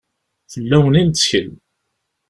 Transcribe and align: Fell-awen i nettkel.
Fell-awen 0.51 0.99
i 1.01 1.03
nettkel. 1.03 1.49